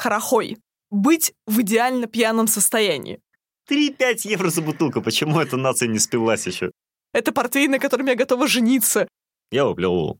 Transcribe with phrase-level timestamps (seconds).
[0.00, 0.56] Харахой.
[0.90, 3.20] Быть в идеально пьяном состоянии.
[3.70, 5.02] 3-5 евро за бутылку.
[5.02, 6.70] Почему эта нация не спилась еще?
[7.12, 9.06] Это портвейн, на котором я готова жениться.
[9.52, 10.18] Я уплевывал.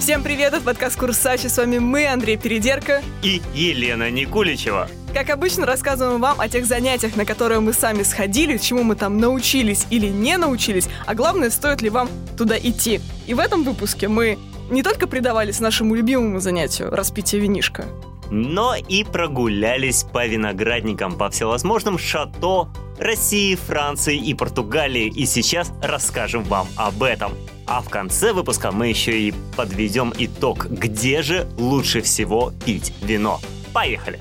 [0.00, 1.48] Всем привет, это подкаст Курсачи.
[1.48, 3.02] С вами мы, Андрей Передерка.
[3.22, 4.88] И Елена Никуличева.
[5.14, 9.18] Как обычно, рассказываем вам о тех занятиях, на которые мы сами сходили, чему мы там
[9.18, 13.00] научились или не научились, а главное, стоит ли вам туда идти.
[13.26, 14.38] И в этом выпуске мы
[14.70, 17.86] не только предавались нашему любимому занятию распитие винишка,
[18.30, 22.68] но и прогулялись по виноградникам, по всевозможным шато
[22.98, 25.06] России, Франции и Португалии.
[25.06, 27.32] И сейчас расскажем вам об этом.
[27.66, 33.40] А в конце выпуска мы еще и подведем итог, где же лучше всего пить вино.
[33.72, 34.20] Поехали!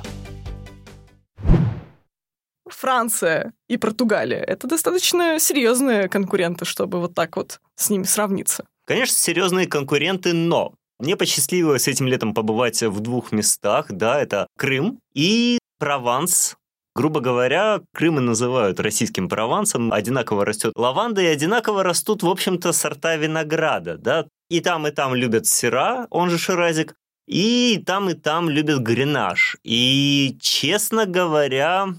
[2.72, 8.66] Франция и Португалия— это достаточно серьезные конкуренты, чтобы вот так вот с ними сравниться.
[8.86, 15.00] Конечно, серьезные конкуренты, но мне посчастливилось этим летом побывать в двух местах, да, это Крым
[15.14, 16.58] и Прованс,
[16.98, 19.94] Грубо говоря, Крым и называют российским Провансом.
[19.94, 24.00] Одинаково растет лаванда и одинаково растут, в общем-то, сорта винограда.
[24.00, 24.26] Да?
[24.50, 26.96] И там, и там любят сыра, он же ширазик,
[27.28, 29.58] и там, и там любят гренаж.
[29.64, 31.90] И, честно говоря,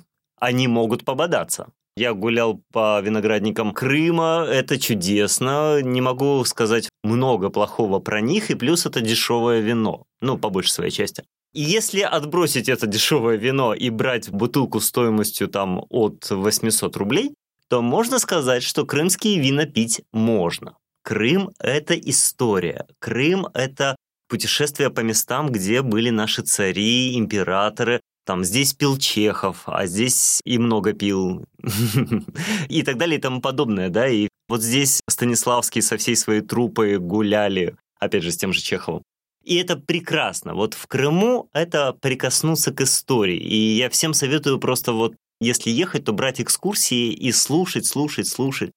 [0.41, 1.69] они могут пободаться.
[1.97, 8.55] Я гулял по виноградникам Крыма, это чудесно, не могу сказать много плохого про них, и
[8.55, 11.25] плюс это дешевое вино, ну, по большей своей части.
[11.55, 17.35] И если отбросить это дешевое вино и брать бутылку стоимостью там от 800 рублей,
[17.69, 20.77] то можно сказать, что крымские вина пить можно.
[21.03, 22.87] Крым— это история.
[22.99, 23.97] Крым— это
[24.29, 28.01] путешествие по местам, где были наши цари, императоры.
[28.29, 31.47] Там здесь пил Чехов, а здесь и много пил.
[32.69, 34.07] И так далее и тому подобное, да.
[34.07, 39.03] И вот здесь Станиславский со всей своей трупой гуляли, опять же, с тем же Чеховым.
[39.45, 40.53] И это прекрасно.
[40.53, 43.39] Вот в Крыму это прикоснуться к истории.
[43.39, 48.73] И я всем советую просто вот, если ехать, то брать экскурсии и слушать, слушать, слушать.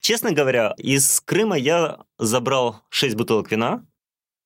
[0.00, 3.84] Честно говоря, из Крыма я забрал 6 бутылок вина,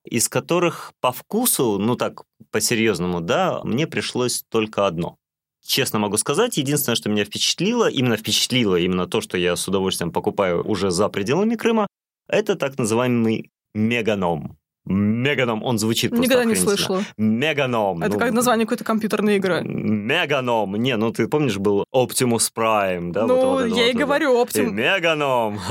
[0.04, 5.16] из которых по вкусу, ну так, по-серьезному, да, мне пришлось только одно.
[5.64, 10.10] Честно могу сказать, единственное, что меня впечатлило, именно впечатлило, именно то, что я с удовольствием
[10.10, 11.86] покупаю уже за пределами Крыма,
[12.28, 14.59] это так называемый меганом.
[14.86, 17.02] Меганом, он звучит просто Никогда не слышала.
[17.16, 18.02] Меганом.
[18.02, 19.62] Это ну, как название какой-то компьютерной игры.
[19.62, 20.74] Меганом.
[20.76, 23.26] Не, ну ты помнишь, был Optimus Prime, да?
[23.26, 24.48] Ну, вот, вот, я вот, и говорю, вот.
[24.48, 24.70] Optimus.
[24.70, 25.58] Меганом.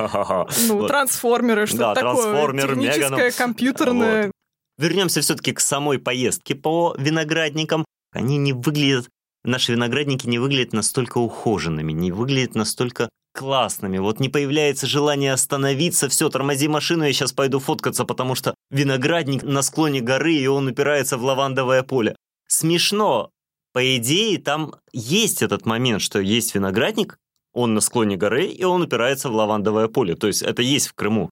[0.68, 0.88] Ну, Вот.
[0.88, 2.14] трансформеры, что-то Да, такое.
[2.14, 3.32] трансформер, Техническое, Меганом.
[3.38, 4.32] компьютерное.
[4.78, 7.86] Вернемся все-таки к самой поездке по виноградникам.
[8.14, 9.08] Они не выглядят,
[9.44, 13.10] наши виноградники не выглядят настолько ухоженными, не выглядят настолько
[13.40, 14.00] классными.
[14.00, 19.44] Вот не появляется желание остановиться, все, тормози машину, я сейчас пойду фоткаться, потому что виноградник
[19.44, 22.18] на склоне горы, и он упирается в лавандовое поле.
[22.50, 23.30] Смешно.
[23.72, 27.18] По идее, там есть этот момент, что есть виноградник,
[27.54, 30.16] он на склоне горы, и он упирается в лавандовое поле.
[30.16, 31.30] То есть это есть в Крыму.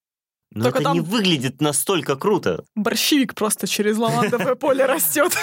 [0.54, 2.64] Но Только это там- не выглядит настолько круто.
[2.76, 5.34] Борщевик просто через лавандовое поле растет.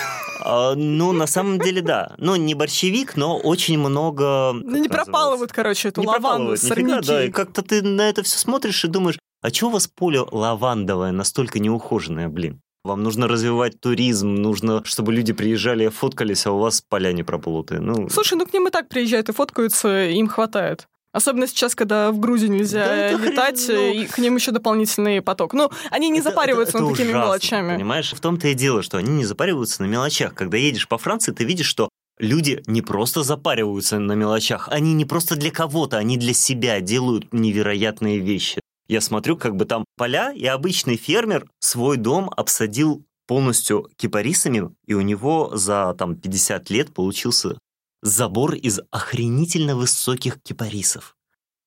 [0.41, 2.15] А, ну, на самом деле, да.
[2.19, 4.53] Ну, не борщевик, но очень много...
[4.54, 6.54] Ну, не пропалывают, короче, эту лаванду, да.
[6.54, 7.31] И сорняки.
[7.32, 11.59] как-то ты на это все смотришь и думаешь, а чего у вас поле лавандовое, настолько
[11.59, 12.60] неухоженное, блин?
[12.82, 17.81] Вам нужно развивать туризм, нужно, чтобы люди приезжали, фоткались, а у вас поля не прополотые.
[17.81, 20.87] Ну, Слушай, ну к ним и так приезжают и фоткаются, им хватает.
[21.14, 23.92] Особенно сейчас, когда в Грузии нельзя Да это хрен, летать, ну.
[23.92, 25.54] и к ним еще дополнительный поток.
[25.54, 27.75] Ну, они не Это- запариваются это- над это такими ужасно, мелочами.
[27.76, 30.34] Понимаешь, в том-то и дело, что они не запариваются на мелочах.
[30.34, 31.88] Когда едешь по Франции, ты видишь, что
[32.19, 37.32] люди не просто запариваются на мелочах, они не просто для кого-то, они для себя делают
[37.32, 38.60] невероятные вещи.
[38.88, 44.94] Я смотрю, как бы там поля, и обычный фермер свой дом обсадил полностью кипарисами, и
[44.94, 47.56] у него за там 50 лет получился
[48.04, 51.16] забор из охренительно высоких кипарисов.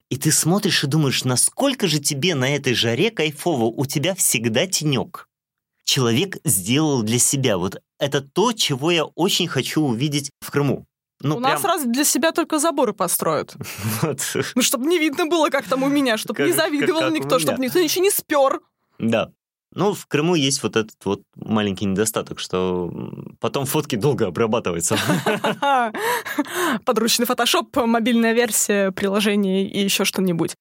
[0.10, 4.66] И ты смотришь и думаешь, насколько же тебе на этой жаре кайфово, у тебя всегда
[4.68, 5.28] тенек.
[5.84, 7.58] Человек сделал для себя.
[7.58, 10.86] Вот это то, чего я очень хочу увидеть в Крыму.
[11.22, 13.56] Ну, у нас прям раз для себя только заборы построят.
[14.02, 14.22] вот.
[14.54, 17.82] Ну, чтобы не видно было, как там у меня, чтобы не завидовал никто, чтобы никто
[17.82, 18.62] ничего не спер.
[19.00, 19.32] Да.
[19.74, 22.92] Ну, в Крыму есть вот этот вот маленький недостаток, что
[23.40, 24.98] потом фотки долго обрабатываются.
[26.86, 30.56] Подручный фотошоп, мобильная версия приложения и еще что-нибудь.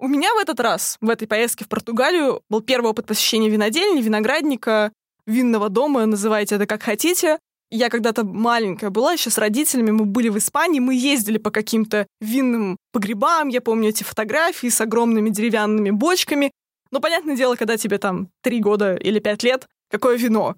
[0.00, 4.00] У меня в этот раз, в этой поездке в Португалию, был первый опыт посещения винодельни,
[4.00, 4.92] виноградника,
[5.26, 7.38] винного дома, называйте это как хотите.
[7.70, 12.06] Я когда-то маленькая была, еще с родителями, мы были в Испании, мы ездили по каким-то
[12.20, 16.50] винным погребам, я помню эти фотографии с огромными деревянными бочками.
[16.90, 20.56] Но, понятное дело, когда тебе там три года или пять лет, какое вино?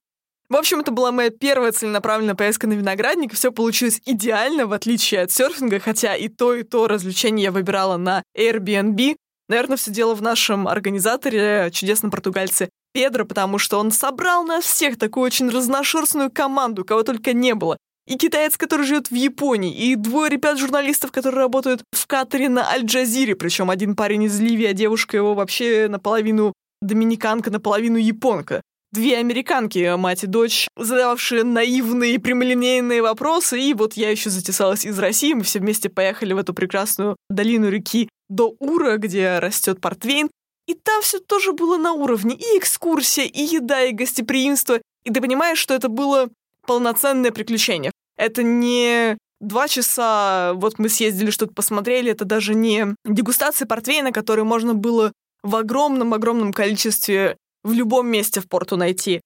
[0.48, 3.32] В общем, это была моя первая целенаправленная поездка на виноградник.
[3.34, 7.96] Все получилось идеально, в отличие от серфинга, хотя и то, и то развлечение я выбирала
[7.96, 9.16] на Airbnb.
[9.48, 14.98] Наверное, все дело в нашем организаторе, чудесном португальце Педро, потому что он собрал нас всех,
[14.98, 17.76] такую очень разношерстную команду, кого только не было.
[18.06, 23.36] И китаец, который живет в Японии, и двое ребят-журналистов, которые работают в Катаре на Аль-Джазире,
[23.36, 26.52] причем один парень из Ливии, а девушка его вообще наполовину
[26.82, 28.62] доминиканка, наполовину японка.
[28.92, 34.98] Две американки, мать и дочь, задававшие наивные прямолинейные вопросы, и вот я еще затесалась из
[34.98, 40.28] России, мы все вместе поехали в эту прекрасную долину реки до Ура, где растет портвейн,
[40.70, 42.36] и там все тоже было на уровне.
[42.36, 44.80] И экскурсия, и еда, и гостеприимство.
[45.04, 46.28] И ты понимаешь, что это было
[46.64, 47.90] полноценное приключение.
[48.16, 54.44] Это не два часа, вот мы съездили, что-то посмотрели, это даже не дегустация портвейна, который
[54.44, 55.12] можно было
[55.42, 59.22] в огромном-огромном количестве в любом месте в порту найти.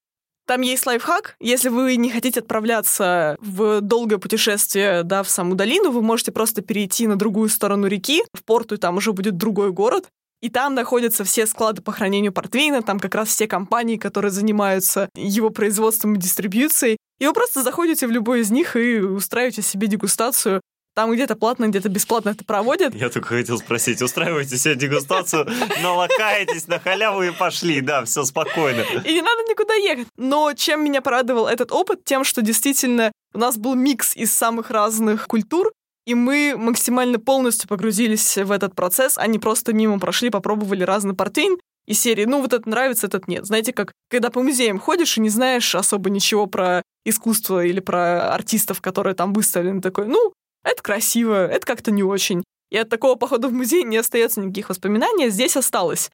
[0.46, 1.36] Там есть лайфхак.
[1.40, 6.62] Если вы не хотите отправляться в долгое путешествие да, в саму долину, вы можете просто
[6.62, 10.08] перейти на другую сторону реки, в порту, и там уже будет другой город.
[10.44, 15.08] И там находятся все склады по хранению портвейна, там как раз все компании, которые занимаются
[15.14, 16.98] его производством и дистрибьюцией.
[17.18, 20.60] И вы просто заходите в любой из них и устраиваете себе дегустацию.
[20.94, 22.94] Там где-то платно, где-то бесплатно это проводят.
[22.94, 25.48] Я только хотел спросить, устраиваете себе дегустацию,
[25.82, 28.82] налакаетесь на халяву и пошли, да, все спокойно.
[29.02, 30.08] И не надо никуда ехать.
[30.18, 32.04] Но чем меня порадовал этот опыт?
[32.04, 35.72] Тем, что действительно у нас был микс из самых разных культур,
[36.06, 41.58] и мы максимально полностью погрузились в этот процесс, не просто мимо прошли, попробовали разный портвейн,
[41.86, 43.44] и серии, ну, вот это нравится, этот нет.
[43.44, 48.32] Знаете, как когда по музеям ходишь и не знаешь особо ничего про искусство или про
[48.32, 50.32] артистов, которые там выставлены, такой, ну,
[50.64, 52.42] это красиво, это как-то не очень.
[52.70, 56.10] И от такого похода в музей не остается никаких воспоминаний, а здесь осталось.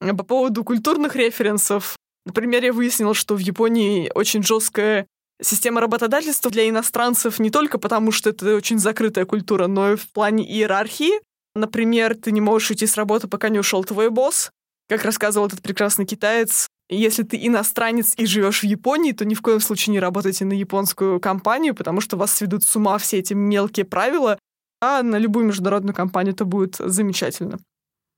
[0.00, 1.96] По поводу культурных референсов,
[2.26, 5.06] например, я выяснила, что в Японии очень жесткая
[5.42, 10.08] система работодательства для иностранцев не только потому, что это очень закрытая культура, но и в
[10.10, 11.20] плане иерархии.
[11.54, 14.50] Например, ты не можешь уйти с работы, пока не ушел твой босс.
[14.88, 19.42] Как рассказывал этот прекрасный китаец, если ты иностранец и живешь в Японии, то ни в
[19.42, 23.32] коем случае не работайте на японскую компанию, потому что вас сведут с ума все эти
[23.32, 24.38] мелкие правила,
[24.80, 27.58] а на любую международную компанию это будет замечательно.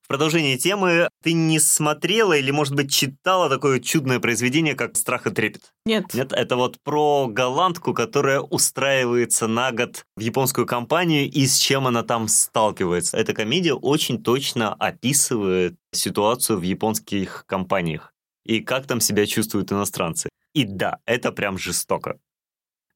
[0.04, 5.26] В продолжение темы, ты не смотрела или, может быть, читала такое чудное произведение, как «Страх
[5.26, 5.72] и трепет»?
[5.86, 6.12] Нет.
[6.12, 11.86] Нет, это вот про голландку, которая устраивается на год в японскую компанию и с чем
[11.86, 13.16] она там сталкивается.
[13.16, 18.12] Эта комедия очень точно описывает ситуацию в японских компаниях
[18.44, 20.28] и как там себя чувствуют иностранцы.
[20.52, 22.18] И да, это прям жестоко.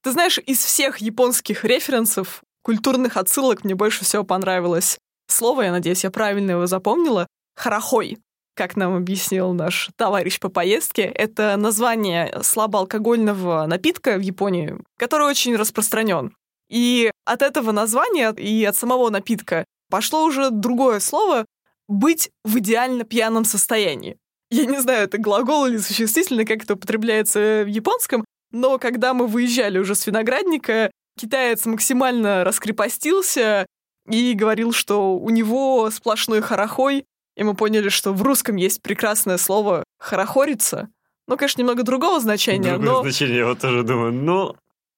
[0.03, 4.99] Ты знаешь, из всех японских референсов, культурных отсылок мне больше всего понравилось
[5.29, 7.27] слово, я надеюсь, я правильно его запомнила,
[7.57, 8.19] харахой,
[8.55, 15.55] как нам объяснил наш товарищ по поездке, это название слабоалкогольного напитка в Японии, который очень
[15.55, 16.35] распространен.
[16.69, 21.47] И от этого названия и от самого напитка пошло уже другое слово
[21.87, 24.17] «быть в идеально пьяном состоянии».
[24.51, 29.27] Я не знаю, это глагол или существительное, как это употребляется в японском, но когда мы
[29.27, 33.67] выезжали уже с виноградника, китаец максимально раскрепостился,
[34.11, 37.05] и говорил, что у него сплошной хорохой,
[37.37, 40.89] и мы поняли, что в русском есть прекрасное слово «хорохориться».
[41.27, 43.03] Ну, конечно, немного другого значения, Другое но...
[43.03, 44.57] значение, я вот тоже думаю, ну...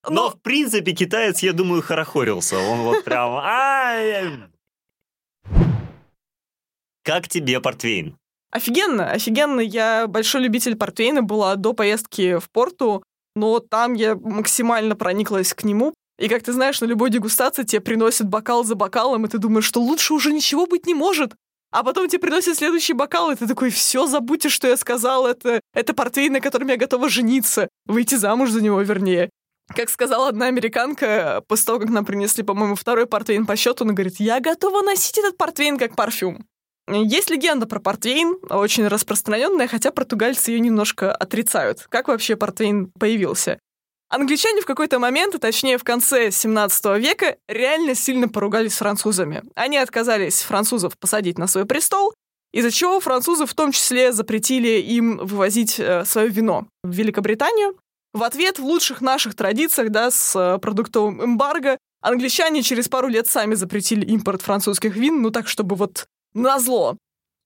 [0.09, 0.11] Но...
[0.11, 2.57] но, в принципе, китаец, я думаю, хорохорился.
[2.57, 3.43] Он вот прям...
[7.03, 8.17] Как тебе портвейн?
[8.51, 9.61] Офигенно, офигенно.
[9.61, 13.03] Я большой любитель портвейна была до поездки в порту,
[13.37, 17.81] но там я максимально прониклась к нему, и как ты знаешь, на любой дегустации тебе
[17.81, 21.35] приносят бокал за бокалом, и ты думаешь, что лучше уже ничего быть не может.
[21.73, 25.61] А потом тебе приносят следующий бокал, и ты такой, все, забудьте, что я сказал, это,
[25.73, 29.31] это портвейн, на котором я готова жениться, выйти замуж за него, вернее.
[29.75, 33.95] Как сказала одна американка, после того, как нам принесли, по-моему, второй портвейн по счету, она
[33.95, 36.45] говорит, я готова носить этот портвейн как парфюм.
[36.89, 41.87] Есть легенда про портвейн, очень распространенная, хотя португальцы ее немножко отрицают.
[41.89, 43.59] Как вообще портвейн появился?
[44.11, 49.45] Англичане в какой-то момент, точнее в конце 17 века, реально сильно поругались с французами.
[49.55, 52.13] Они отказались французов посадить на свой престол,
[52.53, 57.79] из-за чего французы в том числе запретили им вывозить э, свое вино в Великобританию.
[58.13, 63.29] В ответ в лучших наших традициях, да, с э, продуктовым эмбарго, англичане через пару лет
[63.29, 66.97] сами запретили импорт французских вин, ну так, чтобы вот назло.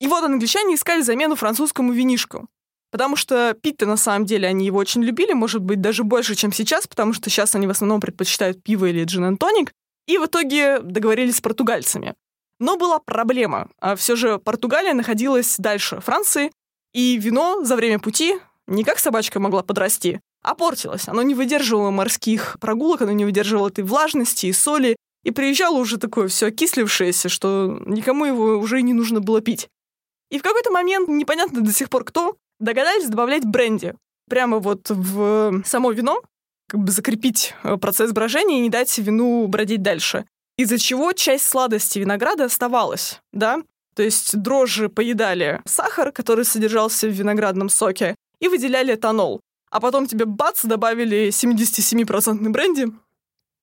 [0.01, 2.49] И вот англичане искали замену французскому винишку.
[2.95, 6.53] Потому что пить-то на самом деле они его очень любили, может быть, даже больше, чем
[6.53, 9.73] сейчас, потому что сейчас они в основном предпочитают пиво или джин тоник.
[10.07, 12.15] И в итоге договорились с португальцами.
[12.61, 13.69] Но была проблема.
[13.81, 16.53] А все же Португалия находилась дальше Франции,
[16.93, 21.09] и вино за время пути не как собачка могла подрасти, а портилось.
[21.09, 25.99] Оно не выдерживало морских прогулок, оно не выдерживало этой влажности и соли, и приезжало уже
[25.99, 29.67] такое все окислившееся, что никому его уже не нужно было пить.
[30.31, 33.95] И в какой-то момент, непонятно до сих пор кто, догадались добавлять бренди.
[34.29, 36.23] Прямо вот в само вино,
[36.69, 40.25] как бы закрепить э, процесс брожения и не дать вину бродить дальше.
[40.57, 43.63] Из-за чего часть сладости винограда оставалась, да?
[43.95, 49.41] То есть дрожжи поедали сахар, который содержался в виноградном соке, и выделяли этанол.
[49.71, 52.87] А потом тебе бац, добавили 77% бренди,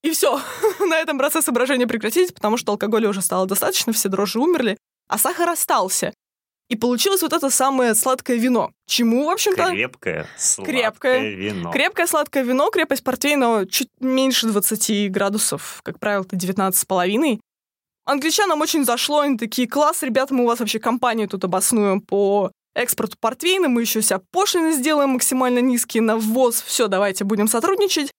[0.03, 0.41] и все.
[0.79, 4.77] На этом процесс брожения прекратились, потому что алкоголя уже стало достаточно, все дрожжи умерли,
[5.08, 6.13] а сахар остался.
[6.72, 8.72] И получилось вот это самое сладкое вино.
[8.88, 9.72] Чему, в общем-то...
[9.72, 11.70] Крепкое, сладкое крепкое, вино.
[11.70, 17.42] Крепкое сладкое вино, крепость портвейна чуть меньше 20 градусов, как правило, это 19,5.
[18.06, 22.54] Англичанам очень зашло, они такие, класс, ребята, мы у вас вообще компанию тут обоснуем по
[22.74, 28.13] экспорту портвейна, мы еще себя пошлины сделаем максимально низкие на ввоз, все, давайте будем сотрудничать.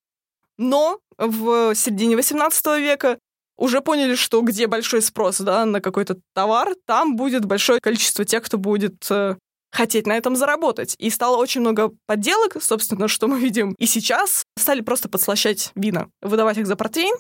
[0.58, 3.18] Но в середине 18 века
[3.62, 8.42] уже поняли, что где большой спрос да, на какой-то товар, там будет большое количество тех,
[8.42, 9.36] кто будет э,
[9.70, 10.96] хотеть на этом заработать.
[10.98, 14.44] И стало очень много подделок, собственно, что мы видим и сейчас.
[14.58, 17.14] Стали просто подслащать вина, выдавать их за портвейн.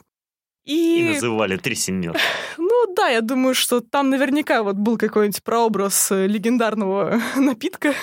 [0.64, 1.10] И...
[1.10, 2.20] и называли три семерки.
[2.58, 7.94] Ну да, я думаю, что там наверняка вот был какой-нибудь прообраз э, легендарного напитка.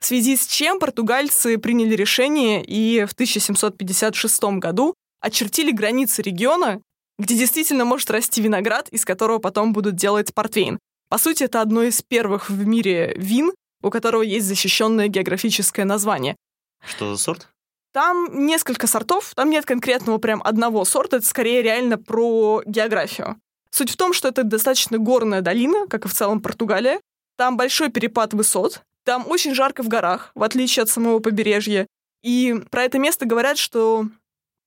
[0.00, 6.80] В связи с чем португальцы приняли решение и в 1756 году очертили границы региона
[7.18, 10.78] где действительно может расти виноград, из которого потом будут делать портвейн.
[11.08, 16.36] По сути, это одно из первых в мире вин, у которого есть защищенное географическое название.
[16.84, 17.48] Что за сорт?
[17.92, 23.36] Там несколько сортов, там нет конкретного прям одного сорта, это скорее реально про географию.
[23.70, 27.00] Суть в том, что это достаточно горная долина, как и в целом Португалия.
[27.36, 31.86] Там большой перепад высот, там очень жарко в горах, в отличие от самого побережья.
[32.22, 34.06] И про это место говорят, что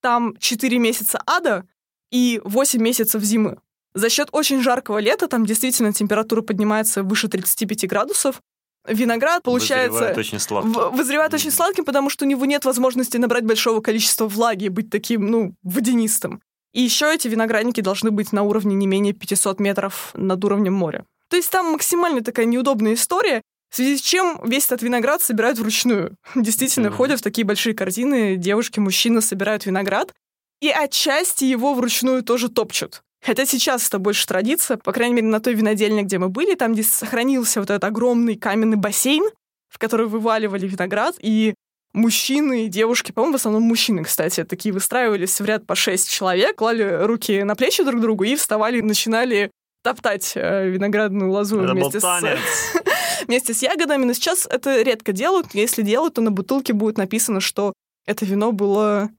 [0.00, 1.66] там 4 месяца ада,
[2.10, 3.58] и 8 месяцев зимы.
[3.94, 8.40] За счет очень жаркого лета там действительно температура поднимается выше 35 градусов.
[8.86, 9.90] Виноград получается...
[9.92, 10.72] Вызревает очень сладким.
[10.96, 14.90] Вызревает очень сладким, потому что у него нет возможности набрать большого количества влаги и быть
[14.90, 16.40] таким, ну, водянистым.
[16.72, 21.04] И еще эти виноградники должны быть на уровне не менее 500 метров над уровнем моря.
[21.28, 25.58] То есть там максимально такая неудобная история, в связи с чем весь этот виноград собирают
[25.58, 26.16] вручную.
[26.34, 26.96] Действительно, mm-hmm.
[26.96, 30.12] ходят в такие большие корзины, девушки, мужчины собирают виноград,
[30.60, 33.02] и отчасти его вручную тоже топчут.
[33.24, 36.72] Хотя сейчас это больше традиция, по крайней мере, на той винодельне, где мы были, там,
[36.72, 39.24] где сохранился вот этот огромный каменный бассейн,
[39.68, 41.54] в который вываливали виноград, и
[41.92, 46.56] мужчины и девушки, по-моему, в основном мужчины, кстати, такие выстраивались в ряд по шесть человек,
[46.56, 49.50] клали руки на плечи друг другу и вставали начинали
[49.82, 52.04] топтать э, виноградную лозу это вместе с,
[53.26, 54.04] вместе с ягодами.
[54.04, 55.54] Но сейчас это редко делают.
[55.54, 57.72] Если делают, то на бутылке будет написано, что
[58.06, 59.10] это вино было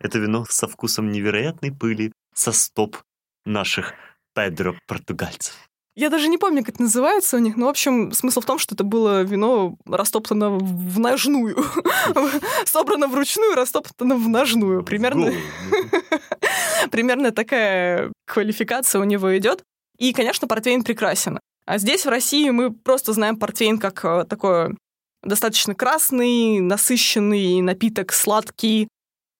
[0.00, 2.96] это вино со вкусом невероятной пыли со стоп
[3.44, 3.94] наших
[4.34, 5.54] Педро португальцев.
[5.94, 8.58] Я даже не помню, как это называется у них, но, в общем, смысл в том,
[8.58, 11.56] что это было вино растоптано в ножную.
[12.66, 14.84] Собрано вручную, растоптано в ножную.
[14.84, 15.32] Примерно...
[16.90, 19.62] Примерно такая квалификация у него идет.
[19.96, 21.40] И, конечно, портвейн прекрасен.
[21.64, 24.76] А здесь, в России, мы просто знаем портвейн как э, такой
[25.22, 28.88] достаточно красный, насыщенный напиток, сладкий,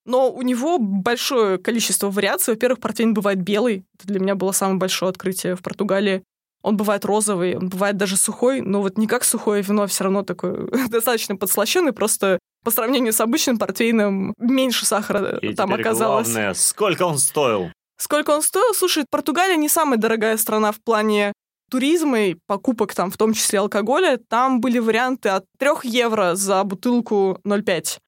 [0.07, 2.55] но у него большое количество вариаций.
[2.55, 3.85] Во-первых, портвейн бывает белый.
[3.99, 6.23] Это для меня было самое большое открытие в Португалии.
[6.63, 10.05] Он бывает розовый, он бывает даже сухой, но вот не как сухое вино, а все
[10.05, 16.27] равно такой достаточно подслащенный, просто по сравнению с обычным портвейном меньше сахара И там оказалось.
[16.27, 17.71] главное, сколько он стоил?
[17.99, 18.75] Сколько он стоил?
[18.75, 21.33] Слушай, Португалия не самая дорогая страна в плане
[21.71, 24.19] туризма и покупок там, в том числе алкоголя.
[24.29, 27.99] Там были варианты от 3 евро за бутылку 0,5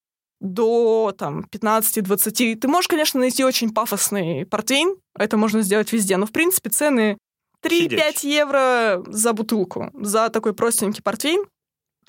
[0.41, 2.57] до там 15-20.
[2.57, 7.19] Ты можешь, конечно, найти очень пафосный портвейн, это можно сделать везде, но в принципе цены
[7.65, 11.45] 3-5 евро за бутылку, за такой простенький портвейн.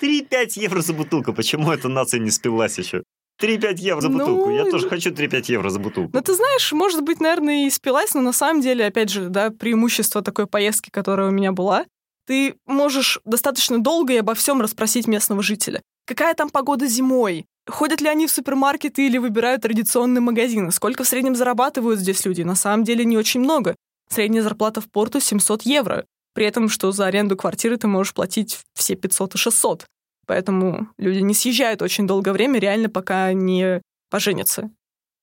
[0.00, 3.02] 3-5 евро за бутылку, почему эта нация не спилась еще?
[3.40, 4.50] 3-5 евро за бутылку.
[4.50, 6.10] Ну, Я тоже хочу 3-5 евро за бутылку.
[6.12, 9.50] Ну, ты знаешь, может быть, наверное, и спилась, но на самом деле, опять же, да,
[9.50, 11.86] преимущество такой поездки, которая у меня была,
[12.26, 15.82] ты можешь достаточно долго и обо всем расспросить местного жителя.
[16.10, 17.46] Какая там погода зимой?
[17.68, 20.72] Ходят ли они в супермаркеты или выбирают традиционные магазины?
[20.72, 22.42] Сколько в среднем зарабатывают здесь люди?
[22.42, 23.76] На самом деле не очень много.
[24.08, 26.04] Средняя зарплата в порту 700 евро.
[26.34, 29.86] При этом, что за аренду квартиры ты можешь платить все 500 и 600.
[30.26, 34.68] поэтому люди не съезжают очень долгое время, реально пока не поженятся.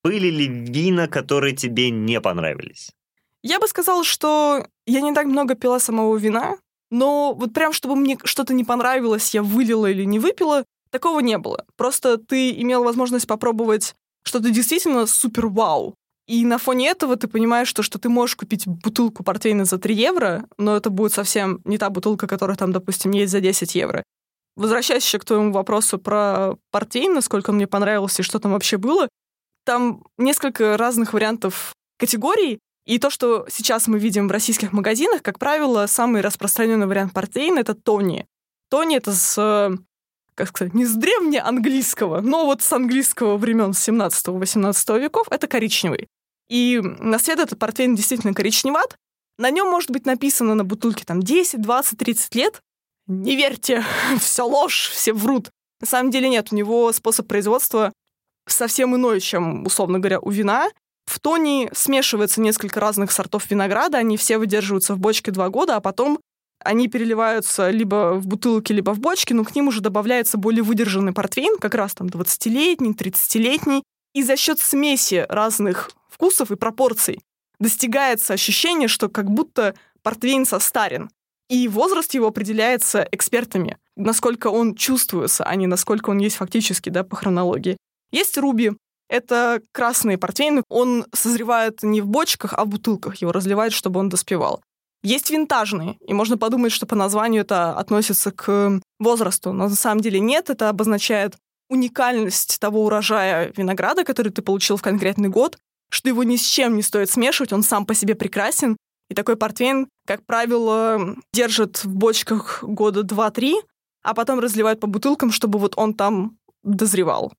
[0.05, 2.91] Были ли вина, которые тебе не понравились?
[3.43, 6.55] Я бы сказала, что я не так много пила самого вина,
[6.91, 10.63] но вот прям, чтобы мне что-то не понравилось, я вылила или не выпила,
[10.97, 11.63] такого не было.
[11.75, 15.93] Просто ты имел возможность попробовать что-то действительно супер-вау.
[16.27, 19.95] И на фоне этого ты понимаешь, что, что ты можешь купить бутылку портвейна за 3
[19.95, 24.03] евро, но это будет совсем не та бутылка, которая там, допустим, есть за 10 евро.
[24.55, 29.07] Возвращаясь еще к твоему вопросу про портвейн, насколько мне понравился и что там вообще было,
[29.65, 35.37] там несколько разных вариантов категорий, и то, что сейчас мы видим в российских магазинах, как
[35.37, 38.25] правило, самый распространенный вариант портвейна— это Тони.
[38.69, 39.71] Тони— это с
[40.37, 46.07] как сказать, не с древнеанглийского, но вот с английского времен 17-18 веков, это коричневый.
[46.47, 48.95] И на свет этот портвейн действительно коричневат.
[49.39, 52.61] На нем может быть написано на бутылке там 10, 20, 30 лет.
[53.07, 53.83] Не верьте,
[54.19, 55.49] все ложь, все врут.
[55.81, 57.91] На самом деле нет, у него способ производства
[58.47, 60.69] совсем иной, чем, условно говоря, у вина.
[61.05, 65.81] В тоне смешивается несколько разных сортов винограда, они все выдерживаются в бочке два года, а
[65.81, 66.19] потом
[66.67, 71.13] они переливаются либо в бутылки, либо в бочки, но к ним уже добавляется более выдержанный
[71.13, 73.83] портвейн, как раз там 20-летний, 30-летний.
[74.13, 77.21] И за счет смеси разных вкусов и пропорций
[77.59, 81.09] достигается ощущение, что как будто портвейн состарен.
[81.49, 87.03] И возраст его определяется экспертами, насколько он чувствуется, а не насколько он есть фактически, да,
[87.03, 87.77] по хронологии.
[88.11, 88.73] Есть руби,
[89.09, 94.09] это красный портвейн, он созревает не в бочках, а в бутылках, его разливают, чтобы он
[94.09, 94.61] доспевал.
[95.03, 100.01] Есть винтажные, и можно подумать, что по названию это относится к возрасту, но на самом
[100.01, 101.35] деле нет, это обозначает
[101.69, 105.57] уникальность того урожая винограда, который ты получил в конкретный год,
[105.89, 108.77] что его ни с чем не стоит смешивать, он сам по себе прекрасен.
[109.09, 113.61] И такой портвейн, как правило, держит в бочках года 2-3,
[114.03, 117.31] а потом разливают по бутылкам, чтобы вот он там дозревал.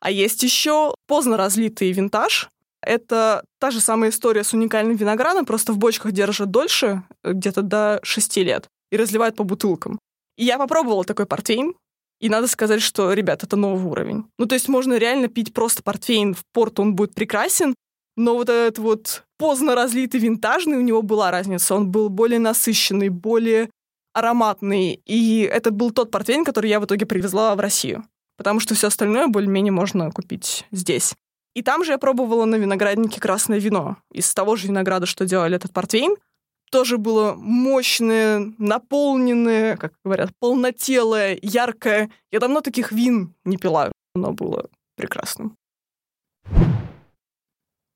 [0.00, 2.50] А есть еще поздно разлитый винтаж,
[2.82, 8.00] это та же самая история с уникальным виноградом, просто в бочках держат дольше, где-то до
[8.02, 9.98] 6 лет, и разливают по бутылкам.
[10.36, 11.74] И я попробовала такой портвейн,
[12.20, 14.24] и надо сказать, что, ребят, это новый уровень.
[14.38, 17.74] Ну, то есть можно реально пить просто портвейн в порт, он будет прекрасен,
[18.18, 21.76] но вот этот вот поздно разлитый винтажный, у него была разница.
[21.76, 23.70] Он был более насыщенный, более
[24.12, 25.00] ароматный.
[25.06, 28.04] И это был тот портвейн, который я в итоге привезла в Россию.
[28.36, 31.14] Потому что все остальное более-менее можно купить здесь.
[31.54, 33.96] И там же я пробовала на винограднике красное вино.
[34.12, 36.16] Из того же винограда, что делали этот портвейн.
[36.70, 42.10] Тоже было мощное, наполненное, как говорят, полнотелое, яркое.
[42.30, 43.90] Я давно таких вин не пила.
[44.14, 45.56] Оно было прекрасным.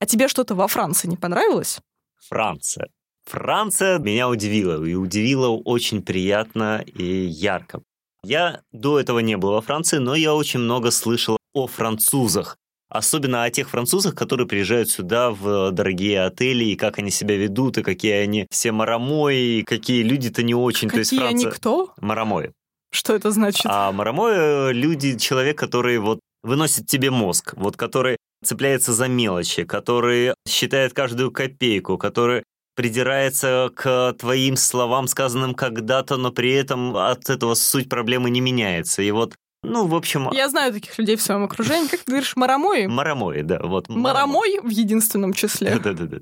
[0.00, 1.80] А тебе что-то во Франции не понравилось?
[2.28, 2.88] Франция.
[3.24, 7.82] Франция меня удивила, и удивила очень приятно и ярко.
[8.24, 12.58] Я до этого не был во Франции, но я очень много слышал о французах.
[12.92, 17.78] Особенно о тех французах, которые приезжают сюда в дорогие отели, и как они себя ведут,
[17.78, 20.88] и какие они все марамои, и какие люди-то не очень.
[20.88, 21.46] Какие То есть Франция...
[21.48, 21.94] они кто?
[21.98, 22.52] Марамои.
[22.92, 23.64] Что это значит?
[23.64, 29.64] А марамои э,— люди, человек, который вот выносит тебе мозг, вот который цепляется за мелочи,
[29.64, 32.42] который считает каждую копейку, который
[32.74, 39.00] придирается к твоим словам, сказанным когда-то, но при этом от этого суть проблемы не меняется.
[39.00, 40.30] И вот ну, в общем...
[40.32, 41.88] Я знаю таких людей в своем окружении.
[41.88, 42.86] Как ты говоришь, марамои?
[42.86, 43.60] Марамои, да.
[43.62, 45.78] Вот, марамой в единственном числе.
[45.78, 46.18] Да-да-да.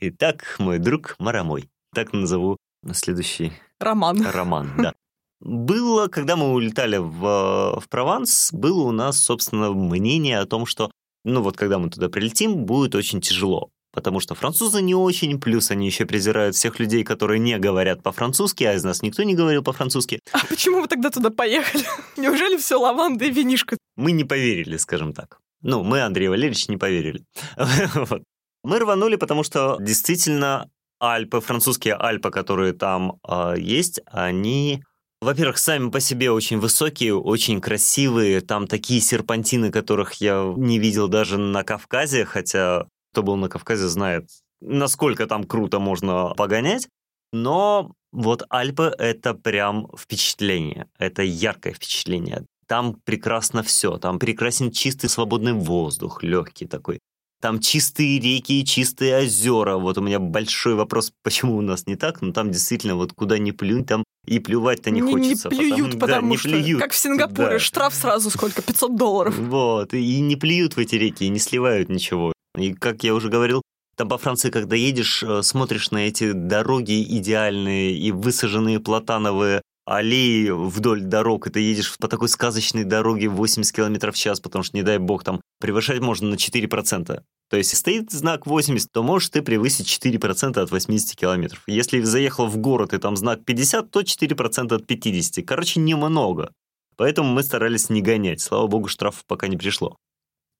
[0.00, 1.68] Итак, мой друг Марамой.
[1.94, 3.52] Так назову на следующий...
[3.78, 4.24] Роман.
[4.24, 4.94] Роман, да.
[5.40, 10.90] Было, когда мы улетали в, в Прованс, было у нас, собственно, мнение о том, что,
[11.24, 15.70] ну вот когда мы туда прилетим, будет очень тяжело потому что французы не очень, плюс
[15.70, 19.62] они еще презирают всех людей, которые не говорят по-французски, а из нас никто не говорил
[19.62, 20.20] по-французски.
[20.32, 21.84] А почему вы тогда туда поехали?
[22.16, 23.76] Неужели все лаванда и винишко?
[23.96, 25.38] Мы не поверили, скажем так.
[25.62, 27.24] Ну, мы, Андрей Валерьевич, не поверили.
[27.94, 28.22] вот.
[28.64, 30.68] Мы рванули, потому что действительно
[31.00, 34.82] Альпы, французские Альпы, которые там э, есть, они
[35.22, 38.40] во-первых, сами по себе очень высокие, очень красивые.
[38.40, 43.88] Там такие серпантины, которых я не видел даже на Кавказе, хотя кто был на Кавказе,
[43.88, 44.28] знает,
[44.60, 46.88] насколько там круто можно погонять.
[47.32, 52.44] Но вот Альпы— это прям впечатление, это яркое впечатление.
[52.66, 57.00] Там прекрасно все, там прекрасен чистый свободный воздух, легкий такой.
[57.40, 59.76] Там чистые реки и чистые озера.
[59.76, 63.36] Вот у меня большой вопрос, почему у нас не так, но там действительно вот куда
[63.38, 65.48] ни плюнь, там и плювать-то не, не хочется.
[65.48, 66.80] Не плюют, потому, да, потому не что, плюют.
[66.80, 67.58] как в Сингапуре, да.
[67.58, 69.38] штраф сразу сколько, 500 долларов.
[69.38, 72.32] Вот, и не плюют в эти реки, и не сливают ничего.
[72.56, 73.62] И, как я уже говорил,
[73.96, 80.50] там по Франции, когда едешь, э, смотришь на эти дороги идеальные и высаженные платановые аллеи
[80.50, 84.76] вдоль дорог, и ты едешь по такой сказочной дороге 80 км в час, потому что,
[84.76, 87.22] не дай бог, там превышать можно на 4%.
[87.50, 91.62] То есть, если стоит знак 80, то можешь ты превысить 4% от 80 километров.
[91.66, 95.44] Если заехал в город и там знак 50, то 4% от 50.
[95.44, 96.52] Короче, немного.
[96.96, 98.40] Поэтому мы старались не гонять.
[98.40, 99.96] Слава богу, штрафов пока не пришло.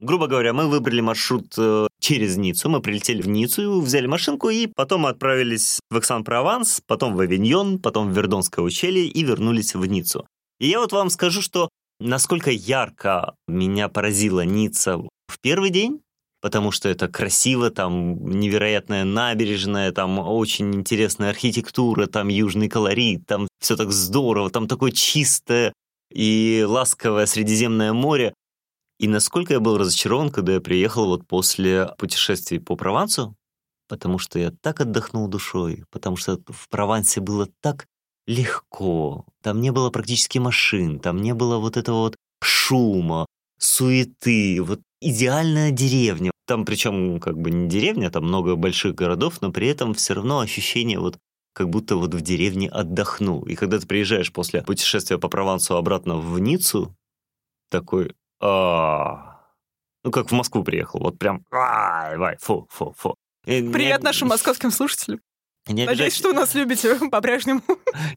[0.03, 4.67] Грубо говоря, мы выбрали маршрут э, через Ниццу, мы прилетели в Ниццу, взяли машинку и
[4.67, 10.27] потом отправились в Эксан-Прованс, потом в Авиньон, потом в Вердонское ущелье и вернулись в Ниццу.
[10.59, 11.69] И я вот вам скажу, что
[12.01, 16.01] насколько ярко меня поразила Ницца в первый день,
[16.41, 23.47] потому что это красиво, там невероятная набережная, там очень интересная архитектура, там южный колорит, там
[23.61, 25.73] все так здорово, там такое чистое
[26.13, 28.35] и ласковое Средиземное море.
[29.03, 33.35] И насколько я был разочарован, когда я приехал вот после путешествий по Провансу,
[33.89, 37.89] потому что я так отдохнул душой, потому что в Провансе было так
[38.29, 43.27] легко, там не было практически машин, там не было вот этого вот шума,
[43.59, 46.31] суеты, вот идеальная деревня.
[46.47, 50.39] Там причем как бы не деревня, там много больших городов, но при этом все равно
[50.39, 51.19] ощущение вот
[51.55, 53.43] как будто вот в деревне отдохнул.
[53.47, 56.95] И когда ты приезжаешь после путешествия по Провансу обратно в Ниццу,
[57.69, 63.15] такой, ну, как в Москву приехал, вот прям, ай, вай, фу, фу, фу.
[63.45, 65.21] Привет нашим московским слушателям.
[65.69, 67.63] Не Надеюсь, что вы нас любите по-прежнему.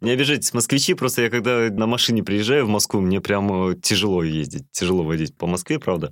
[0.02, 4.66] Не обижайтесь, москвичи, просто я когда на машине приезжаю в Москву, мне прям тяжело ездить,
[4.72, 6.12] тяжело водить по Москве, правда.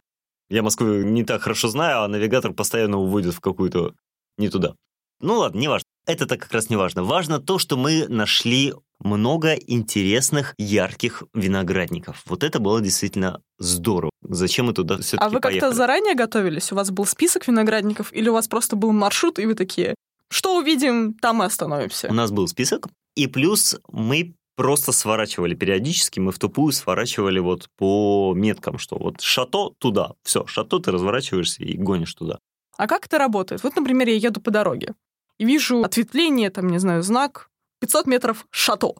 [0.49, 3.95] Я Москву не так хорошо знаю, а навигатор постоянно уводит в какую-то
[4.37, 4.75] не туда.
[5.23, 5.85] Ну ладно, не важно.
[6.05, 7.03] Это-то как раз не важно.
[7.03, 12.21] Важно то, что мы нашли много интересных, ярких виноградников.
[12.25, 14.11] Вот это было действительно здорово.
[14.21, 16.73] Зачем мы туда все-таки А вы как-то заранее готовились?
[16.73, 19.95] У вас был список виноградников или у вас просто был маршрут, и вы такие,
[20.29, 22.09] что увидим, там и остановимся?
[22.09, 27.69] У нас был список, и плюс мы просто сворачивали периодически, мы в тупую сворачивали вот
[27.77, 32.39] по меткам, что вот шато туда, все, шато ты разворачиваешься и гонишь туда.
[32.77, 33.63] А как это работает?
[33.63, 34.93] Вот, например, я еду по дороге
[35.37, 37.49] и вижу ответвление, там, не знаю, знак
[37.81, 38.95] 500 метров шато.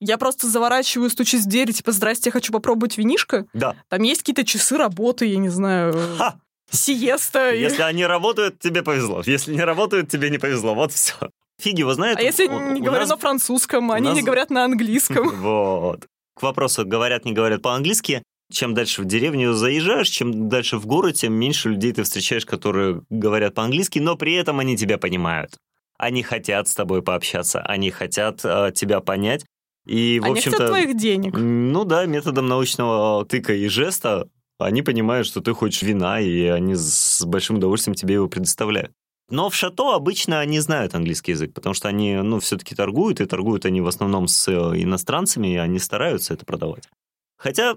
[0.00, 3.46] Я просто заворачиваю, стучусь в дверь, типа, здрасте, я хочу попробовать винишко.
[3.54, 3.76] Да.
[3.88, 6.40] Там есть какие-то часы работы, я не знаю, Ха!
[6.70, 7.54] сиеста.
[7.54, 9.22] Если они работают, тебе повезло.
[9.24, 10.74] Если не работают, тебе не повезло.
[10.74, 11.14] Вот все.
[11.58, 12.18] Фиги его знает.
[12.18, 13.10] А если у, не говорю нас...
[13.10, 14.16] на французском, они нас...
[14.16, 15.30] не говорят на английском?
[15.40, 16.06] Вот.
[16.36, 18.22] К вопросу, говорят, не говорят по-английски.
[18.52, 23.02] Чем дальше в деревню заезжаешь, чем дальше в город, тем меньше людей ты встречаешь, которые
[23.10, 25.56] говорят по-английски, но при этом они тебя понимают.
[25.98, 29.44] Они хотят с тобой пообщаться, они хотят э, тебя понять.
[29.86, 31.34] И, в они общем-то, хотят твоих денег.
[31.36, 34.28] Ну да, методом научного тыка и жеста
[34.58, 38.92] они понимают, что ты хочешь вина, и они с большим удовольствием тебе его предоставляют.
[39.30, 43.26] Но в шато обычно они знают английский язык, потому что они, ну, все-таки торгуют, и
[43.26, 44.52] торгуют они в основном с э,
[44.82, 46.88] иностранцами, и они стараются это продавать.
[47.36, 47.76] Хотя,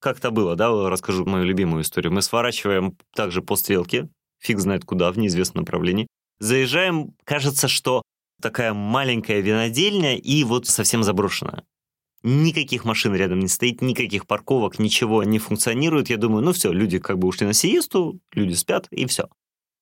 [0.00, 2.12] как-то было, да, расскажу мою любимую историю.
[2.12, 4.08] Мы сворачиваем также по стрелке,
[4.40, 6.06] фиг знает куда, в неизвестном направлении.
[6.38, 8.02] Заезжаем, кажется, что
[8.40, 11.64] такая маленькая винодельня и вот совсем заброшенная.
[12.22, 16.10] Никаких машин рядом не стоит, никаких парковок, ничего не функционирует.
[16.10, 19.28] Я думаю, ну все, люди как бы ушли на сиесту, люди спят, и все.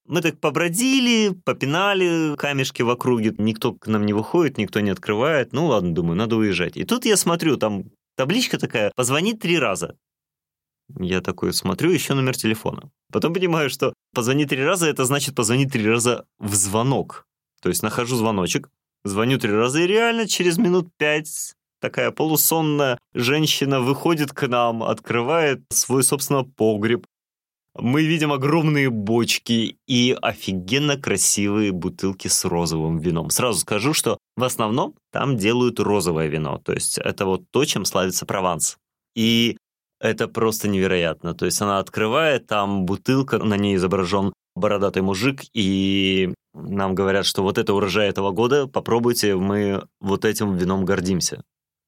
[0.06, 5.52] Мы так побродили, попинали камешки в округе, никто к нам не выходит, никто не открывает.
[5.52, 6.76] Ну ладно, думаю, надо уезжать.
[6.76, 7.84] И тут я смотрю, там
[8.16, 9.96] табличка такая, позвонить три раза.
[10.98, 12.90] Я такой смотрю, еще номер телефона.
[13.12, 17.26] Потом понимаю, что позвонить три раза, это значит позвонить три раза в звонок.
[17.60, 18.70] То есть нахожу звоночек,
[19.04, 25.62] звоню три раза, и реально через минут пять такая полусонная женщина выходит к нам, открывает
[25.70, 27.06] свой, собственно, погреб,
[27.78, 33.28] мы видим огромные бочки и офигенно красивые бутылки с розовым вином.
[33.30, 36.60] Сразу скажу, что в основном там делают розовое вино.
[36.64, 38.78] То есть это вот то, чем славится Прованс.
[39.14, 39.58] И
[40.00, 41.34] это просто невероятно.
[41.34, 47.42] То есть она открывает, там бутылка, на ней изображен бородатый мужик, и нам говорят, что
[47.42, 51.42] вот это урожай этого года, попробуйте, мы вот этим вином гордимся.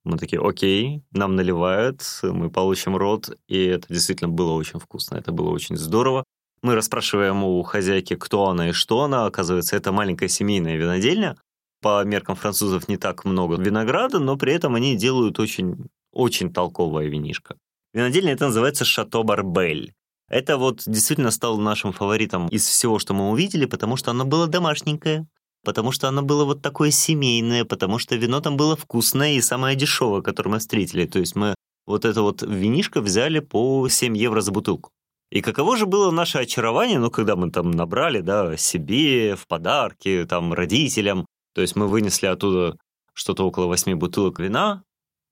[0.05, 5.33] Мы такие, окей, нам наливают, мы получим рот, и это действительно было очень вкусно, это
[5.33, 6.25] было очень здорово.
[6.63, 9.27] Мы расспрашиваем у хозяйки, кто она и что она.
[9.27, 11.37] Оказывается, это маленькая семейная винодельня.
[11.81, 17.07] По меркам французов не так много винограда, но при этом они делают очень, очень толковое
[17.07, 17.57] винишко.
[17.99, 19.93] Винодельня это называется «Шато Барбель».
[20.31, 24.47] Это вот действительно стало нашим фаворитом из всего, что мы увидели, потому что оно было
[24.47, 25.27] домашненькое,
[25.65, 29.75] потому что оно было вот такое семейное, потому что вино там было вкусное и самое
[29.75, 31.07] дешевое, которое мы встретили.
[31.07, 31.57] То есть мы
[31.87, 34.91] вот это вот винишко взяли по 7 евро за бутылку.
[35.33, 40.25] И каково же было наше очарование, ну, когда мы там набрали, да, себе, в подарки,
[40.29, 41.27] там, родителям.
[41.53, 42.77] То есть мы вынесли оттуда
[43.13, 44.85] что-то около 8 бутылок вина,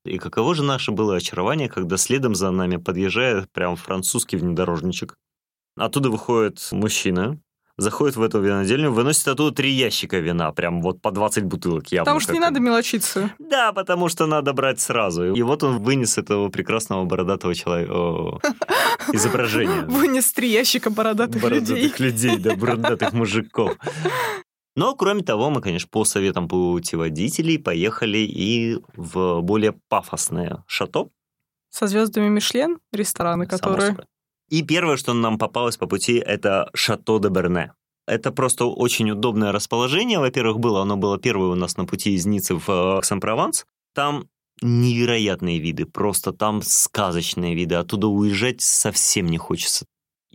[0.06, 5.16] И каково же наше было очарование, когда следом за нами подъезжает прям французский внедорожничек.
[5.76, 7.38] Оттуда выходит мужчина,
[7.78, 12.04] заходит в эту винодельню, выносит оттуда три ящика вина, прям вот по 20 бутылок явно.
[12.04, 13.30] Потому что не надо мелочиться.
[13.38, 15.34] Да, потому что надо брать сразу.
[15.34, 17.92] И вот он вынес этого прекрасного бородатого человека
[19.12, 19.82] изображения.
[19.82, 21.74] Вынес три ящика бородатых, людей.
[21.74, 23.76] Бородатых людей, да, бородатых мужиков.
[24.76, 31.08] Но, кроме того, мы, конечно, по советам путеводителей поехали и в более пафосное шато.
[31.70, 33.86] Со звездами Мишлен, рестораны, само которые...
[33.88, 34.04] собой.
[34.50, 37.72] И первое, что нам попалось по пути, это шато де Берне.
[38.06, 40.20] Это просто очень удобное расположение.
[40.20, 43.64] Во-первых, было, оно было первое у нас на пути из Ниццы в э, Аксан-Прованс.
[43.94, 44.28] Там
[44.62, 47.74] невероятные виды, просто там сказочные виды.
[47.74, 49.86] Оттуда уезжать совсем не хочется.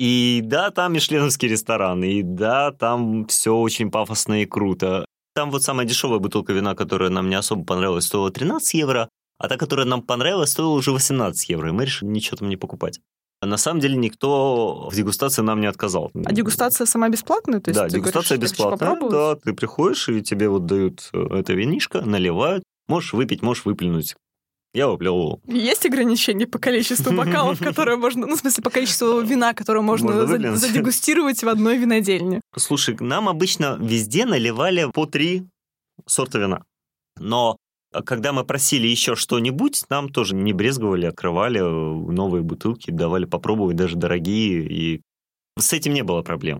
[0.01, 5.05] И да, там мишленовский ресторан, и да, там все очень пафосно и круто.
[5.35, 9.47] Там вот самая дешевая бутылка вина, которая нам не особо понравилась, стоила 13 евро, а
[9.47, 12.99] та, которая нам понравилась, стоила уже 18 евро, и мы решили ничего там не покупать.
[13.43, 16.09] На самом деле никто в дегустации нам не отказал.
[16.25, 17.59] А дегустация сама бесплатная?
[17.59, 18.89] То есть да, дегустация говоришь, «Я хочу бесплатная.
[18.89, 19.13] попробовать»?
[19.13, 22.63] Да, ты приходишь, и тебе вот дают э, это винишко, наливают.
[22.87, 24.15] Можешь выпить, можешь выплюнуть.
[24.73, 25.41] Я выплевывал.
[25.45, 28.25] Есть ограничения по количеству бокалов, которые можно...
[28.25, 32.41] Ну, в смысле, по количеству вина, которое можно, Можно задегустировать в одной винодельне.
[32.55, 35.43] Слушай, нам обычно везде наливали по три
[36.07, 36.63] сорта вина.
[37.19, 37.57] Но
[37.91, 43.25] а, когда мы просили еще что-нибудь, нам тоже не брезговали, открывали э, новые бутылки, давали
[43.25, 45.01] попробовать, даже дорогие, и
[45.59, 46.59] с этим не было проблем.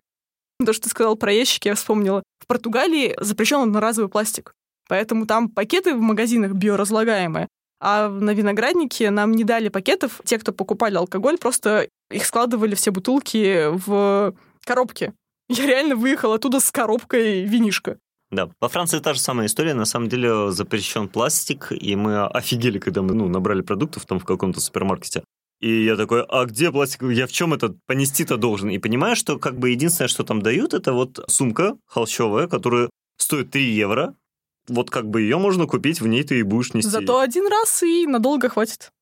[0.64, 2.22] То, что ты сказал про ящики, я вспомнила.
[2.38, 4.52] В Португалии запрещен одноразовый пластик.
[4.88, 7.48] Поэтому там пакеты в магазинах биоразлагаемые.
[7.84, 10.20] А на винограднике нам не дали пакетов.
[10.24, 15.12] Те, кто покупали алкоголь, просто их складывали все бутылки в коробки.
[15.48, 17.98] Я реально выехала оттуда с коробкой винишка.
[18.30, 19.74] Да, во Франции та же самая история.
[19.74, 24.24] На самом деле запрещен пластик, и мы офигели, когда мы ну, набрали продуктов там в
[24.24, 25.24] каком-то супермаркете.
[25.60, 27.02] И я такой, а где пластик?
[27.02, 28.70] Я в чем это понести-то должен?
[28.70, 33.50] И понимаю, что как бы единственное, что там дают, это вот сумка холщовая, которая стоит
[33.50, 34.14] 3 евро.
[34.68, 36.88] Вот как бы ее можно купить, в ней ты и будешь нести.
[36.90, 38.92] Зато один раз и надолго хватит.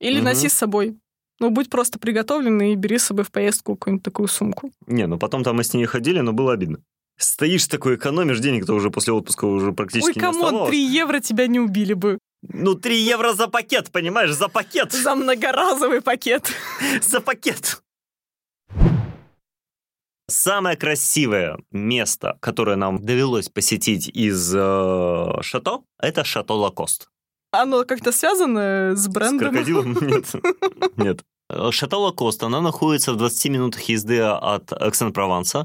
[0.00, 0.24] Или Мгм.
[0.24, 0.96] носи с собой.
[1.38, 4.72] Ну, будь просто приготовлен и бери с собой в поездку какую-нибудь такую сумку.
[4.86, 6.78] Не, ну потом там мы с ней ходили, но было обидно.
[7.18, 10.70] Стоишь такой, экономишь денег-то уже после отпуска уже практически Ой, не come on, оставалось.
[10.70, 12.18] 3 евро тебя не убили бы.
[12.42, 14.92] Ну, 3 евро за пакет, понимаешь, за пакет.
[14.92, 16.50] За многоразовый пакет.
[17.02, 17.82] за пакет.
[20.28, 27.08] Самое красивое место, которое нам довелось посетить из э, шато, это шато La Coste.
[27.52, 29.50] Оно как-то связано с С брендом?
[29.50, 29.92] крокодилом?
[30.00, 30.32] Нет.
[30.96, 31.24] Нет.
[31.48, 35.64] Э, Шато Лакост, оно находится в 20 минутах езды от Эксен-Прованса.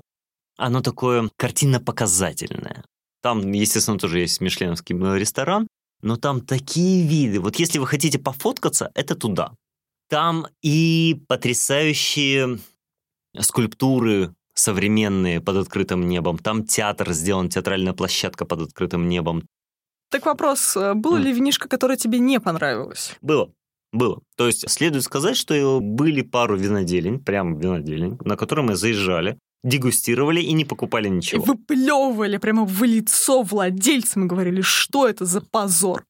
[0.58, 2.84] Оно такое картинно-показательное.
[3.24, 5.67] Там, естественно, тоже есть мишленовский э, ресторан,
[6.04, 7.39] но там такие виды.
[7.39, 9.54] Вот если вы хотите пофоткаться, это туда.
[10.08, 12.60] Там и потрясающие
[13.39, 16.37] скульптуры современные под открытым небом.
[16.37, 19.43] Там театр сделан, театральная площадка под открытым небом.
[20.09, 21.23] Так вопрос, э, было М.
[21.23, 23.15] ли винишко, которое тебе не понравилось?
[23.21, 23.51] Было.
[23.93, 24.21] Было.
[24.37, 30.41] То есть следует сказать, что были пару виноделень, прям виноделень, на которые мы заезжали, дегустировали
[30.41, 31.43] и не покупали И ничего.
[31.43, 36.03] выплевывали прямо в лицо владельцам и говорили, что это за позор.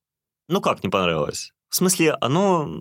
[0.48, 1.52] Ну как не понравилось?
[1.70, 2.80] В смысле, оно,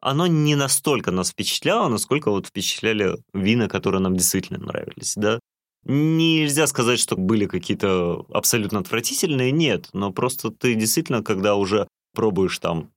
[0.00, 5.38] оно не настолько нас впечатляло, насколько вот впечатляли вина, которые нам действительно нравились, да?
[5.84, 12.58] Нельзя сказать, что были какие-то абсолютно отвратительные, нет, но просто ты действительно, когда уже пробуешь
[12.58, 12.90] там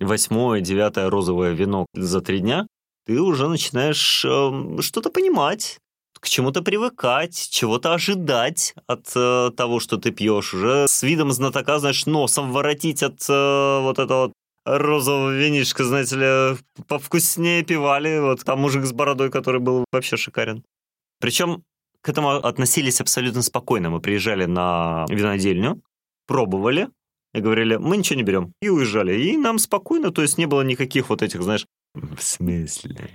[0.00, 2.66] восьмое, девятое розовое вино за три дня,
[3.06, 5.78] ты уже начинаешь эм, что-то понимать,
[6.20, 10.54] к чему-то привыкать, чего-то ожидать от э, того, что ты пьешь.
[10.54, 14.32] Уже с видом знатока, знаешь, носом воротить от э, вот этого
[14.64, 18.20] розового винишка, знаете ли, повкуснее пивали.
[18.20, 20.64] Вот там мужик с бородой, который был вообще шикарен.
[21.20, 21.64] Причем
[22.00, 23.90] к этому относились абсолютно спокойно.
[23.90, 25.80] Мы приезжали на винодельню,
[26.26, 26.88] пробовали
[27.34, 28.52] и говорили, мы ничего не берем.
[28.60, 29.20] И уезжали.
[29.20, 33.10] И нам спокойно, то есть не было никаких вот этих, знаешь, в смысле?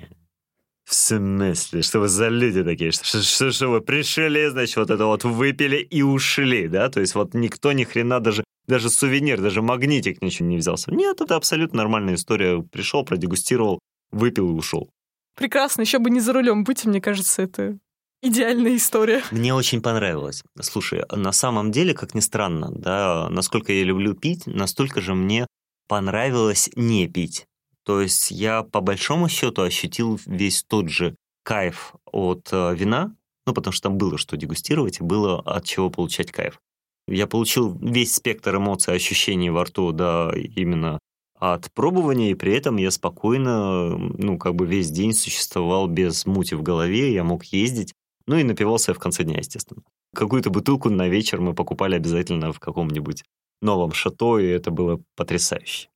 [0.87, 1.81] В смысле?
[1.81, 2.91] Что вы за люди такие?
[2.91, 6.87] Что, что, что вы пришли, значит, вот это вот выпили и ушли, да?
[6.87, 10.89] То есть вот никто ни хрена даже, даже сувенир, даже магнитик ничего не взялся.
[10.93, 12.61] Нет, это абсолютно нормальная история.
[12.61, 13.79] Пришел, продегустировал,
[14.11, 14.89] выпил и ушел.
[15.35, 17.77] Прекрасно, еще бы не за рулем быть, мне кажется, это
[18.21, 19.23] идеальная история.
[19.31, 20.41] Мне очень понравилось.
[20.61, 25.47] Слушай, на самом деле, как ни странно, да, насколько я люблю пить, настолько же мне
[25.89, 27.45] понравилось не пить.
[27.87, 33.53] То есть я по большому счету ощутил весь тот же кайф от э, вина, ну,
[33.53, 36.59] потому что там было что дегустировать и было от чего получать кайф.
[37.07, 40.99] Я получил весь спектр эмоций, ощущений во рту, да, именно
[41.39, 46.55] от пробования, и при этом я спокойно, ну, как бы весь день существовал без мути
[46.55, 47.93] в голове, я мог ездить,
[48.25, 49.81] ну и напивался я в конце дня, естественно.
[50.13, 53.23] Какую-то бутылку на вечер мы покупали обязательно в каком-нибудь
[53.61, 55.87] новом шато, и это было потрясающе.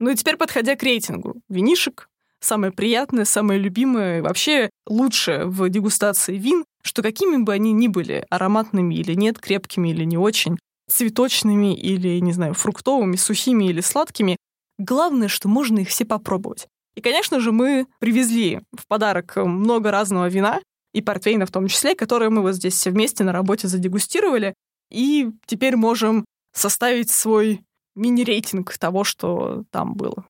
[0.00, 2.08] Ну и теперь, подходя к рейтингу, винишек
[2.40, 8.26] самое приятное, самое любимое, вообще лучшее в дегустации вин, что какими бы они ни были,
[8.30, 10.58] ароматными или нет, крепкими или не очень,
[10.88, 14.36] цветочными или, не знаю, фруктовыми, сухими или сладкими,
[14.78, 16.66] главное, что можно их все попробовать.
[16.96, 20.60] И, конечно же, мы привезли в подарок много разного вина,
[20.92, 24.54] и портвейна в том числе, которые мы вот здесь все вместе на работе задегустировали,
[24.90, 27.62] и теперь можем составить свой
[28.00, 30.24] мини-рейтинг того, что там было.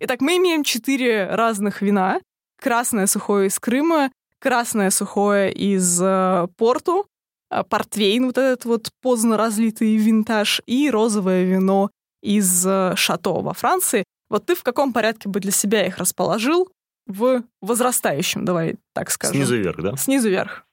[0.00, 2.20] Итак, мы имеем четыре разных вина.
[2.60, 7.06] Красное сухое из Крыма, красное сухое из э, Порту,
[7.50, 11.90] э, портвейн, вот этот вот поздно разлитый винтаж, и розовое вино
[12.22, 14.04] из э, Шато во Франции.
[14.28, 16.70] Вот ты в каком порядке бы для себя их расположил?
[17.06, 19.36] В возрастающем, давай так скажем.
[19.36, 19.96] Снизу вверх, да?
[19.96, 20.66] Снизу вверх.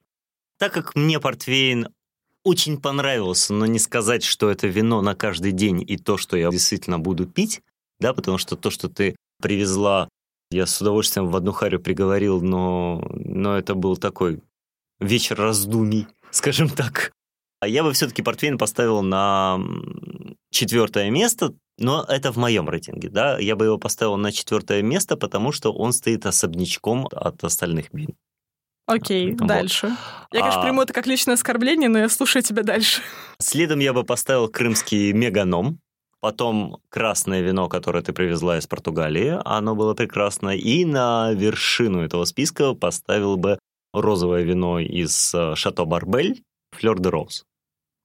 [0.58, 1.90] Так как мне портвейн
[2.44, 6.50] очень понравился, но не сказать, что это вино на каждый день и то, что я
[6.50, 7.62] действительно буду пить,
[8.00, 10.10] да, потому что то, что ты привезла,
[10.50, 14.42] я с удовольствием в одну харю приговорил, но, но это был такой
[15.00, 17.12] вечер раздумий, скажем так.
[17.60, 19.60] А я бы все-таки портвейн поставил на
[20.50, 23.38] четвертое место, но это в моем рейтинге, да.
[23.40, 28.16] Я бы его поставил на четвертое место, потому что он стоит особнячком от остальных вин.
[28.92, 29.48] Окей, вот.
[29.48, 29.96] дальше.
[30.32, 30.64] Я, конечно, а...
[30.64, 33.02] приму это как личное оскорбление, но я слушаю тебя дальше.
[33.40, 35.80] Следом я бы поставил крымский меганом.
[36.20, 40.50] Потом красное вино, которое ты привезла из Португалии, оно было прекрасно.
[40.56, 43.58] И на вершину этого списка поставил бы
[43.92, 47.44] розовое вино из Шато Барбель, Флёр де Роуз.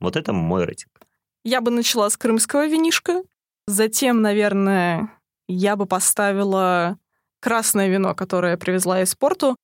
[0.01, 0.92] Вот это мой рейтинг.
[1.44, 3.22] Я бы начала с крымского винишка.
[3.66, 5.11] Затем, наверное,
[5.46, 6.99] я бы поставила
[7.40, 9.57] красное вино, которое я привезла из Порту.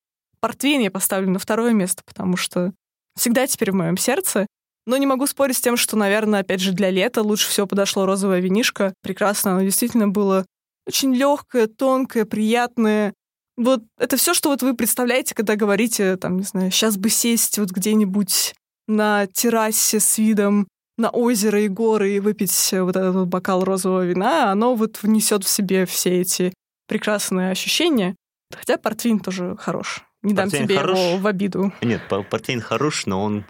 [0.43, 2.73] Портвейн я поставлю на второе место, потому что
[3.17, 4.47] всегда теперь в моем сердце.
[4.87, 8.05] Но не могу спорить с тем, что, наверное, опять же, для лета лучше всего подошло
[8.05, 8.93] розовое винишко.
[9.03, 10.45] Прекрасно, оно действительно было
[10.85, 13.15] очень легкое, тонкое, приятное.
[13.57, 17.59] Вот это все, что вот вы представляете, когда говорите, там, не знаю, сейчас бы сесть
[17.59, 18.55] вот где-нибудь
[18.89, 20.67] на террасе с видом
[20.99, 25.45] на озеро и горы и выпить вот этот вот бокал розового вина, оно вот внесет
[25.45, 26.53] в себе все эти
[26.89, 28.17] прекрасные ощущения.
[28.53, 30.05] Хотя портвейн тоже хорош.
[30.23, 30.99] Не дам тебе хорош.
[30.99, 31.73] его в обиду.
[31.83, 33.45] Нет, портвейн хорош, но он...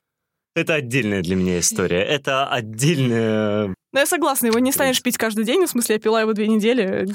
[0.55, 2.03] Это отдельная для меня история.
[2.03, 3.69] Это отдельная...
[3.69, 5.67] Ну, я согласна, его не станешь пить каждый день.
[5.67, 7.07] В смысле, я пила его две недели.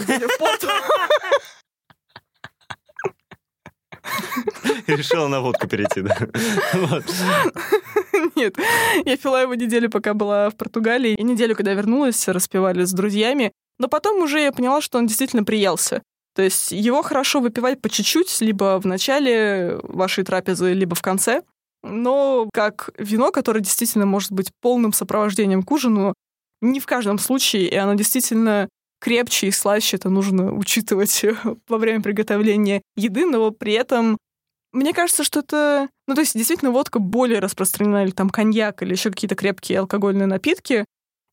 [4.88, 6.18] Решила на водку перейти, да?
[8.36, 8.58] Нет,
[9.06, 11.16] я пила его неделю, пока была в Португалии.
[11.16, 13.52] И неделю, когда вернулась, распивали с друзьями.
[13.80, 16.02] Но потом уже я поняла, что он действительно приелся.
[16.38, 21.42] То есть его хорошо выпивать по чуть-чуть, либо в начале вашей трапезы, либо в конце.
[21.82, 26.14] Но как вино, которое действительно может быть полным сопровождением к ужину,
[26.62, 28.70] не в каждом случае, и оно действительно
[29.02, 31.26] крепче и слаще, это нужно учитывать
[31.68, 34.16] во время приготовления еды, но при этом
[34.74, 35.90] мне кажется, что это...
[36.08, 40.28] Ну, то есть, действительно, водка более распространена, или там коньяк, или еще какие-то крепкие алкогольные
[40.28, 40.86] напитки.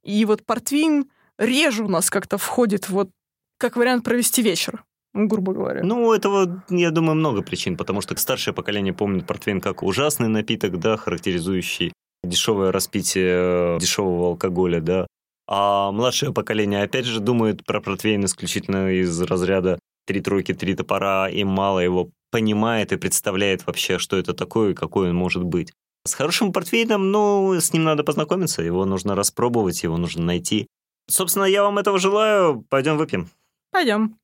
[0.02, 3.10] И вот портвейн реже у нас как-то входит вот
[3.58, 4.82] как вариант провести вечер
[5.14, 5.82] грубо говоря.
[5.82, 10.78] Ну, этого, я думаю, много причин, потому что старшее поколение помнит портвейн как ужасный напиток,
[10.78, 11.92] да, характеризующий
[12.24, 15.06] дешевое распитие э, дешевого алкоголя, да.
[15.46, 21.28] А младшее поколение, опять же, думает про портвейн исключительно из разряда три тройки, три топора,
[21.28, 25.72] и мало его понимает и представляет вообще, что это такое и какой он может быть.
[26.06, 30.66] С хорошим портвейном, ну, с ним надо познакомиться, его нужно распробовать, его нужно найти.
[31.08, 32.64] Собственно, я вам этого желаю.
[32.68, 33.28] Пойдем выпьем.
[33.70, 34.16] Пойдем.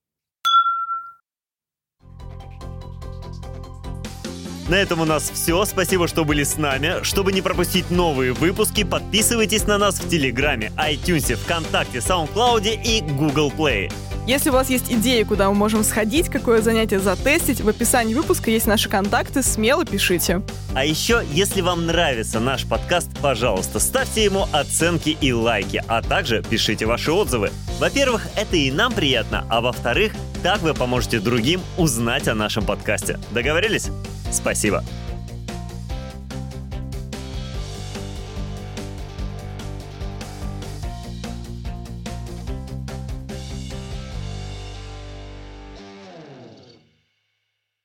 [4.71, 5.65] На этом у нас все.
[5.65, 7.03] Спасибо, что были с нами.
[7.03, 13.51] Чтобы не пропустить новые выпуски, подписывайтесь на нас в Телеграме, iTunes, ВКонтакте, SoundCloud и Google
[13.51, 13.93] Play.
[14.29, 18.53] Если у вас есть идеи, куда мы можем сходить, какое занятие затестить, в описании выпуска
[18.53, 20.41] есть наши контакты, смело пишите.
[20.73, 26.45] А еще, если вам нравится наш подкаст, пожалуйста, ставьте ему оценки и лайки, а также
[26.49, 27.51] пишите ваши отзывы.
[27.81, 30.13] Во-первых, это и нам приятно, а во-вторых,
[30.45, 33.19] так вы поможете другим узнать о нашем подкасте.
[33.33, 33.91] Договорились?
[34.31, 34.85] Спасибо.